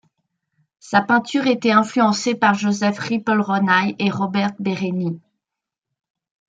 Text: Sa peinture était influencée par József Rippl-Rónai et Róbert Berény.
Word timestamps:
Sa 0.79 1.03
peinture 1.03 1.45
était 1.45 1.69
influencée 1.69 2.33
par 2.33 2.55
József 2.59 2.97
Rippl-Rónai 2.97 3.95
et 3.99 4.09
Róbert 4.09 4.53
Berény. 4.57 5.21